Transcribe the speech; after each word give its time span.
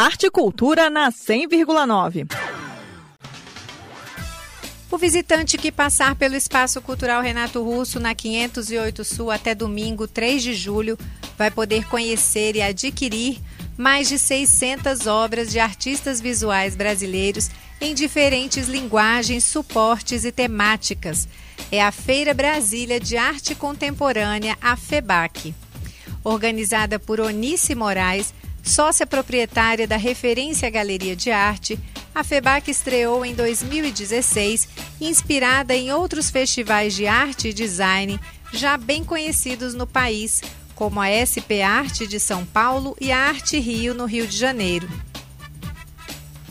Arte 0.00 0.28
e 0.28 0.30
Cultura 0.30 0.88
na 0.88 1.12
100,9. 1.12 2.26
O 4.90 4.96
visitante 4.96 5.58
que 5.58 5.70
passar 5.70 6.14
pelo 6.14 6.34
Espaço 6.34 6.80
Cultural 6.80 7.20
Renato 7.20 7.62
Russo 7.62 8.00
na 8.00 8.14
508 8.14 9.04
Sul 9.04 9.30
até 9.30 9.54
domingo, 9.54 10.08
3 10.08 10.42
de 10.42 10.54
julho, 10.54 10.96
vai 11.36 11.50
poder 11.50 11.86
conhecer 11.86 12.56
e 12.56 12.62
adquirir 12.62 13.42
mais 13.76 14.08
de 14.08 14.18
600 14.18 15.06
obras 15.06 15.50
de 15.50 15.58
artistas 15.58 16.18
visuais 16.18 16.74
brasileiros 16.74 17.50
em 17.78 17.94
diferentes 17.94 18.68
linguagens, 18.68 19.44
suportes 19.44 20.24
e 20.24 20.32
temáticas. 20.32 21.28
É 21.70 21.82
a 21.82 21.92
Feira 21.92 22.32
Brasília 22.32 22.98
de 22.98 23.18
Arte 23.18 23.54
Contemporânea, 23.54 24.56
a 24.62 24.78
FEBAC. 24.78 25.54
Organizada 26.24 26.98
por 26.98 27.20
Onice 27.20 27.74
Moraes, 27.74 28.32
sócia 28.62 29.06
proprietária 29.06 29.86
da 29.86 29.96
Referência 29.96 30.68
Galeria 30.70 31.16
de 31.16 31.30
Arte, 31.30 31.78
a 32.14 32.24
FEBAC 32.24 32.70
estreou 32.70 33.24
em 33.24 33.34
2016, 33.34 34.68
inspirada 35.00 35.74
em 35.74 35.92
outros 35.92 36.30
festivais 36.30 36.94
de 36.94 37.06
arte 37.06 37.48
e 37.48 37.52
design 37.52 38.18
já 38.52 38.76
bem 38.76 39.04
conhecidos 39.04 39.74
no 39.74 39.86
país, 39.86 40.42
como 40.74 41.00
a 41.00 41.08
SP 41.08 41.62
Arte 41.62 42.06
de 42.06 42.18
São 42.18 42.44
Paulo 42.44 42.96
e 43.00 43.12
a 43.12 43.18
Arte 43.18 43.58
Rio 43.58 43.94
no 43.94 44.06
Rio 44.06 44.26
de 44.26 44.36
Janeiro. 44.36 44.88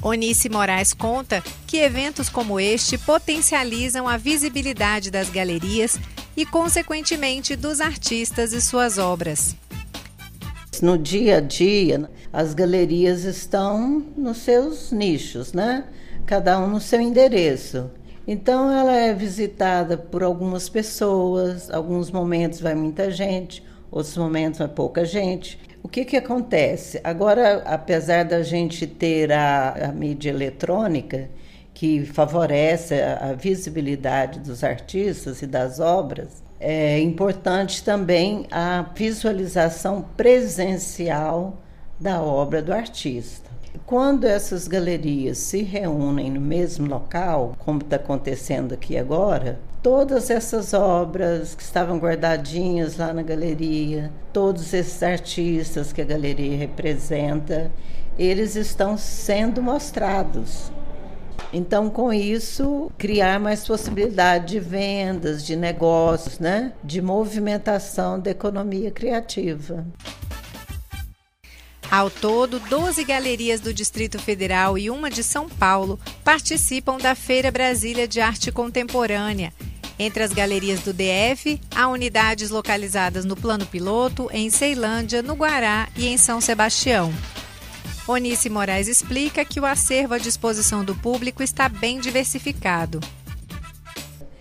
Onice 0.02 0.48
Moraes 0.48 0.94
conta 0.94 1.44
que 1.68 1.78
eventos 1.78 2.30
como 2.30 2.60
este 2.60 2.98
potencializam 2.98 4.08
a 4.08 4.16
visibilidade 4.16 5.12
das 5.12 5.30
galerias 5.30 6.00
e, 6.38 6.46
consequentemente, 6.46 7.56
dos 7.56 7.82
artistas 7.82 8.54
e 8.54 8.62
suas 8.62 8.98
obras. 8.98 9.56
No 10.82 10.98
dia 10.98 11.38
a 11.38 11.42
dia, 11.42 12.10
as 12.32 12.54
galerias 12.54 13.26
estão 13.26 14.02
nos 14.16 14.38
seus 14.38 14.94
nichos, 14.94 15.52
né? 15.52 15.84
Cada 16.26 16.58
um 16.58 16.68
no 16.68 16.80
seu 16.80 17.02
endereço. 17.02 17.92
Então 18.26 18.72
ela 18.72 18.96
é 18.96 19.14
visitada 19.14 19.98
por 19.98 20.24
algumas 20.24 20.70
pessoas, 20.70 21.70
alguns 21.70 22.10
momentos 22.12 22.62
vai 22.62 22.76
muita 22.76 23.12
gente, 23.12 23.62
outros 23.92 24.16
momentos 24.16 24.60
vai 24.60 24.70
pouca 24.70 25.04
gente. 25.04 25.60
O 25.84 25.90
que, 25.90 26.06
que 26.06 26.16
acontece? 26.16 27.02
Agora, 27.04 27.62
apesar 27.66 28.24
da 28.24 28.42
gente 28.42 28.88
ter 28.88 29.34
a, 29.34 29.90
a 29.90 29.92
mídia 29.92 30.30
eletrônica, 30.30 31.30
que 31.74 32.06
favorece 32.06 32.94
a, 32.96 33.32
a 33.32 33.34
visibilidade 33.34 34.40
dos 34.40 34.64
artistas 34.64 35.42
e 35.42 35.48
das 35.48 35.82
obras, 35.82 36.42
é 36.60 37.00
importante 37.00 37.84
também 37.84 38.46
a 38.52 38.86
visualização 38.94 40.06
presencial 40.18 41.58
da 41.98 42.22
obra 42.22 42.62
do 42.62 42.74
artista. 42.74 43.50
Quando 43.86 44.26
essas 44.26 44.68
galerias 44.68 45.38
se 45.38 45.64
reúnem 45.64 46.30
no 46.32 46.42
mesmo 46.42 46.88
local, 46.88 47.56
como 47.60 47.80
está 47.80 47.96
acontecendo 47.96 48.74
aqui 48.74 48.98
agora, 48.98 49.60
todas 49.82 50.30
essas 50.30 50.74
obras 50.74 51.56
que 51.56 51.64
estavam 51.64 51.98
guardadinhas 51.98 52.98
lá 52.98 53.14
na 53.14 53.24
galeria, 53.24 54.12
todos 54.34 54.74
esses 54.74 55.02
artistas 55.02 55.94
que 55.94 56.02
a 56.02 56.06
galeria 56.06 56.58
representa, 56.58 57.72
eles 58.18 58.56
estão 58.56 58.98
sendo 58.98 59.62
mostrados 59.62 60.72
então, 61.52 61.90
com 61.90 62.14
isso, 62.14 62.92
criar 62.98 63.40
mais 63.40 63.66
possibilidade 63.66 64.48
de 64.48 64.60
vendas, 64.60 65.44
de 65.44 65.56
negócios, 65.56 66.38
né? 66.40 66.74
de 66.84 67.02
movimentação 67.02 68.20
da 68.20 68.32
economia 68.32 68.92
criativa. 68.92 69.86
Ao 71.92 72.08
todo, 72.08 72.60
12 72.60 73.04
galerias 73.04 73.60
do 73.60 73.74
Distrito 73.74 74.20
Federal 74.20 74.78
e 74.78 74.92
uma 74.92 75.10
de 75.10 75.24
São 75.24 75.50
Paulo 75.50 76.00
participam 76.24 76.98
da 77.00 77.16
Feira 77.16 77.50
Brasília 77.50 78.08
de 78.08 78.22
Arte 78.22 78.52
Contemporânea. 78.52 79.52
Entre 79.98 80.22
as 80.22 80.32
galerias 80.32 80.82
do 80.82 80.94
DF, 80.94 81.60
há 81.76 81.88
unidades 81.88 82.52
localizadas 82.52 83.26
no 83.26 83.36
Plano 83.36 83.66
Piloto, 83.66 84.30
em 84.32 84.52
Ceilândia, 84.52 85.24
no 85.24 85.34
Guará 85.34 85.90
e 85.98 86.08
em 86.08 86.16
São 86.16 86.40
Sebastião. 86.40 87.12
Onice 88.10 88.50
Moraes 88.50 88.88
explica 88.88 89.46
que 89.46 89.60
o 89.60 89.66
acervo 89.68 90.16
à 90.16 90.18
disposição 90.18 90.84
do 90.84 90.96
público 90.96 91.44
está 91.44 91.70
bem 91.70 92.00
diversificado. 92.00 93.00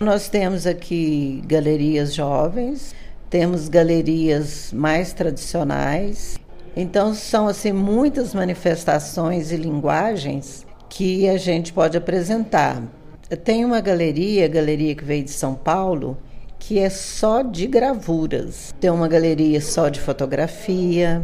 Nós 0.01 0.27
temos 0.27 0.67
aqui 0.67 1.43
galerias 1.45 2.15
jovens, 2.15 2.95
temos 3.29 3.69
galerias 3.69 4.73
mais 4.73 5.12
tradicionais. 5.12 6.39
Então 6.75 7.15
são 7.15 7.47
assim 7.47 7.71
muitas 7.71 8.33
manifestações 8.33 9.53
e 9.53 9.56
linguagens 9.59 10.67
que 10.89 11.29
a 11.29 11.37
gente 11.37 11.71
pode 11.71 11.99
apresentar. 11.99 12.83
Tem 13.45 13.67
uma 13.67 13.83
galeria, 13.83 14.47
a 14.47 14.49
galeria 14.49 14.95
que 14.95 15.05
veio 15.05 15.25
de 15.25 15.31
São 15.31 15.55
Paulo, 15.55 16.17
que 16.59 16.79
é 16.79 16.89
só 16.89 17.43
de 17.43 17.67
gravuras. 17.67 18.75
Tem 18.81 18.89
uma 18.89 19.09
galeria 19.09 19.61
só 19.61 19.91
de 19.91 20.00
fotografia, 20.00 21.23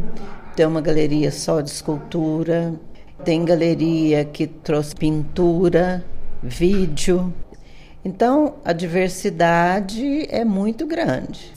tem 0.55 0.65
uma 0.65 0.79
galeria 0.79 1.31
só 1.31 1.59
de 1.59 1.69
escultura, 1.69 2.79
tem 3.25 3.43
galeria 3.43 4.23
que 4.23 4.47
trouxe 4.47 4.95
pintura, 4.95 6.05
vídeo. 6.41 7.33
Então, 8.05 8.55
a 8.63 8.71
diversidade 8.71 10.25
é 10.29 10.45
muito 10.45 10.87
grande. 10.87 11.53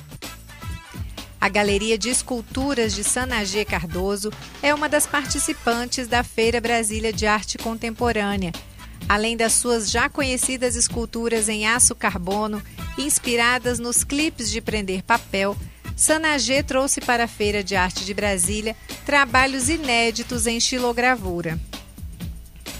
A 1.40 1.48
Galeria 1.48 1.96
de 1.96 2.08
Esculturas 2.08 2.92
de 2.92 3.04
Sanagê 3.04 3.64
Cardoso 3.64 4.32
é 4.60 4.74
uma 4.74 4.88
das 4.88 5.06
participantes 5.06 6.08
da 6.08 6.24
Feira 6.24 6.60
Brasília 6.60 7.12
de 7.12 7.26
Arte 7.26 7.56
Contemporânea. 7.56 8.50
Além 9.08 9.36
das 9.36 9.52
suas 9.52 9.88
já 9.90 10.08
conhecidas 10.08 10.74
esculturas 10.74 11.48
em 11.48 11.66
aço 11.66 11.94
carbono, 11.94 12.60
inspiradas 12.98 13.78
nos 13.78 14.02
clipes 14.02 14.50
de 14.50 14.60
prender 14.60 15.04
papel, 15.04 15.56
Sanagê 15.98 16.62
trouxe 16.62 17.00
para 17.00 17.24
a 17.24 17.26
Feira 17.26 17.60
de 17.60 17.74
Arte 17.74 18.04
de 18.04 18.14
Brasília 18.14 18.76
trabalhos 19.04 19.68
inéditos 19.68 20.46
em 20.46 20.56
estilogravura. 20.56 21.58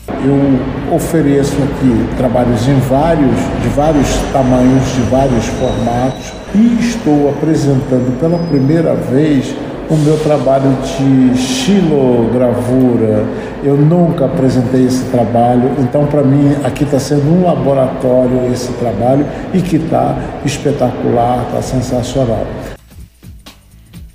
Eu 0.06 0.94
ofereço 0.94 1.54
aqui 1.54 2.16
trabalhos 2.16 2.68
em 2.68 2.78
vários, 2.78 3.34
de 3.60 3.68
vários 3.70 4.06
tamanhos, 4.32 4.84
de 4.94 5.00
vários 5.10 5.44
formatos 5.46 6.32
e 6.54 6.78
estou 6.80 7.28
apresentando 7.30 8.16
pela 8.20 8.38
primeira 8.46 8.94
vez 8.94 9.52
o 9.90 9.96
meu 9.96 10.16
trabalho 10.20 10.78
de 10.82 11.32
estilogravura. 11.34 13.26
Eu 13.64 13.76
nunca 13.76 14.26
apresentei 14.26 14.86
esse 14.86 15.02
trabalho, 15.06 15.72
então 15.80 16.06
para 16.06 16.22
mim 16.22 16.54
aqui 16.62 16.84
está 16.84 17.00
sendo 17.00 17.28
um 17.32 17.44
laboratório 17.44 18.48
esse 18.52 18.70
trabalho 18.74 19.26
e 19.52 19.60
que 19.60 19.74
está 19.74 20.16
espetacular, 20.44 21.46
está 21.48 21.60
sensacional. 21.60 22.46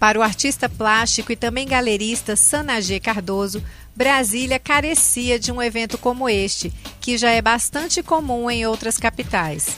Para 0.04 0.20
o 0.20 0.22
artista 0.22 0.68
plástico 0.68 1.32
e 1.32 1.36
também 1.38 1.66
galerista 1.66 2.36
Sanagê 2.36 3.00
Cardoso, 3.00 3.64
Brasília 3.96 4.60
carecia 4.60 5.40
de 5.40 5.50
um 5.50 5.62
evento 5.62 5.98
como 5.98 6.28
este, 6.28 6.74
que 7.00 7.18
já 7.18 7.30
é 7.30 7.42
bastante 7.42 8.04
comum 8.04 8.52
em 8.52 8.68
outras 8.68 8.98
capitais. 8.98 9.78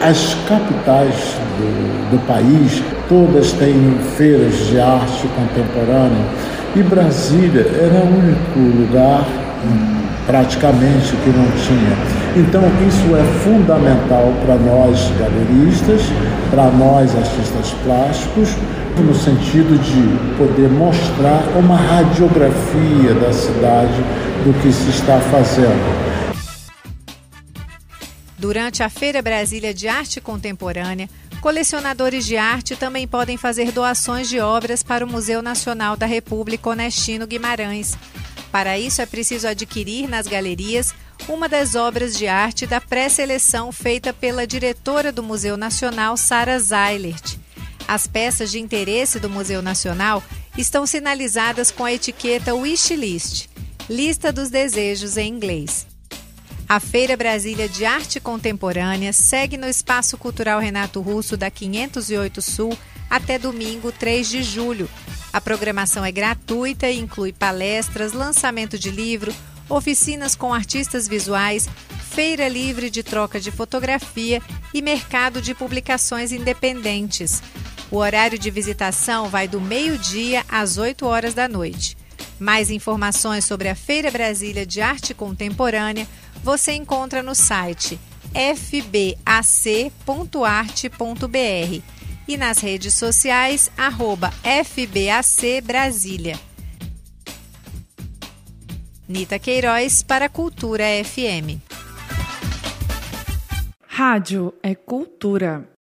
As 0.00 0.34
capitais 0.48 1.16
do, 1.58 2.10
do 2.12 2.26
país, 2.28 2.80
todas 3.08 3.50
têm 3.54 3.98
feiras 4.16 4.54
de 4.68 4.78
arte 4.78 5.26
contemporânea 5.34 6.24
e 6.76 6.82
Brasília 6.84 7.62
era 7.62 8.04
o 8.04 8.18
único 8.18 8.60
lugar 8.82 9.26
praticamente 10.28 11.10
que 11.24 11.30
não 11.30 11.50
tinha. 11.66 12.15
Então 12.36 12.62
isso 12.86 13.16
é 13.16 13.24
fundamental 13.42 14.30
para 14.44 14.56
nós 14.56 15.08
galeristas, 15.18 16.02
para 16.50 16.70
nós 16.70 17.16
artistas 17.16 17.70
plásticos, 17.82 18.50
no 19.00 19.14
sentido 19.14 19.78
de 19.78 20.36
poder 20.36 20.68
mostrar 20.68 21.42
uma 21.56 21.76
radiografia 21.76 23.14
da 23.14 23.32
cidade 23.32 24.02
do 24.44 24.52
que 24.60 24.70
se 24.70 24.90
está 24.90 25.18
fazendo. 25.18 26.06
Durante 28.38 28.82
a 28.82 28.90
Feira 28.90 29.22
Brasília 29.22 29.72
de 29.72 29.88
Arte 29.88 30.20
Contemporânea, 30.20 31.08
colecionadores 31.40 32.26
de 32.26 32.36
arte 32.36 32.76
também 32.76 33.08
podem 33.08 33.38
fazer 33.38 33.72
doações 33.72 34.28
de 34.28 34.40
obras 34.40 34.82
para 34.82 35.06
o 35.06 35.10
Museu 35.10 35.40
Nacional 35.40 35.96
da 35.96 36.04
República 36.04 36.68
Onestino 36.68 37.26
Guimarães. 37.26 37.96
Para 38.52 38.78
isso 38.78 39.00
é 39.00 39.06
preciso 39.06 39.48
adquirir 39.48 40.06
nas 40.06 40.26
galerias 40.26 40.94
uma 41.28 41.48
das 41.48 41.74
obras 41.74 42.16
de 42.16 42.26
arte 42.26 42.66
da 42.66 42.80
pré-seleção 42.80 43.72
feita 43.72 44.12
pela 44.12 44.46
diretora 44.46 45.10
do 45.10 45.22
Museu 45.22 45.56
Nacional, 45.56 46.16
Sara 46.16 46.58
Zeilert. 46.58 47.36
As 47.88 48.06
peças 48.06 48.50
de 48.50 48.60
interesse 48.60 49.20
do 49.20 49.30
Museu 49.30 49.62
Nacional 49.62 50.22
estão 50.56 50.86
sinalizadas 50.86 51.70
com 51.70 51.84
a 51.84 51.92
etiqueta 51.92 52.54
Wishlist, 52.54 53.48
lista 53.88 54.32
dos 54.32 54.50
desejos 54.50 55.16
em 55.16 55.28
inglês. 55.28 55.86
A 56.68 56.80
Feira 56.80 57.16
Brasília 57.16 57.68
de 57.68 57.84
Arte 57.84 58.18
Contemporânea 58.18 59.12
segue 59.12 59.56
no 59.56 59.68
Espaço 59.68 60.18
Cultural 60.18 60.58
Renato 60.58 61.00
Russo 61.00 61.36
da 61.36 61.48
508 61.48 62.42
Sul 62.42 62.76
até 63.08 63.38
domingo, 63.38 63.92
3 63.92 64.28
de 64.28 64.42
julho. 64.42 64.90
A 65.32 65.40
programação 65.40 66.04
é 66.04 66.10
gratuita 66.10 66.90
e 66.90 66.98
inclui 66.98 67.32
palestras, 67.32 68.12
lançamento 68.12 68.76
de 68.76 68.90
livro, 68.90 69.32
oficinas 69.68 70.34
com 70.34 70.52
artistas 70.52 71.08
visuais, 71.08 71.68
feira 72.10 72.48
livre 72.48 72.88
de 72.88 73.02
troca 73.02 73.40
de 73.40 73.50
fotografia 73.50 74.40
e 74.72 74.80
mercado 74.80 75.42
de 75.42 75.54
publicações 75.54 76.32
independentes. 76.32 77.42
O 77.90 77.96
horário 77.96 78.38
de 78.38 78.50
visitação 78.50 79.28
vai 79.28 79.46
do 79.46 79.60
meio-dia 79.60 80.44
às 80.48 80.78
8 80.78 81.06
horas 81.06 81.34
da 81.34 81.48
noite. 81.48 81.96
Mais 82.38 82.70
informações 82.70 83.44
sobre 83.44 83.68
a 83.68 83.74
Feira 83.74 84.10
Brasília 84.10 84.66
de 84.66 84.80
Arte 84.80 85.14
Contemporânea 85.14 86.06
você 86.42 86.72
encontra 86.72 87.22
no 87.22 87.34
site 87.34 87.98
fbac.arte.br 88.32 89.26
e 92.28 92.36
nas 92.36 92.58
redes 92.58 92.94
sociais 92.94 93.70
arroba 93.76 94.32
FBAC 94.42 95.60
Brasília. 95.62 96.45
Nita 99.08 99.38
Queiroz 99.38 100.02
para 100.02 100.28
Cultura 100.28 100.84
FM. 101.04 101.62
Rádio 103.86 104.52
é 104.60 104.74
cultura. 104.74 105.75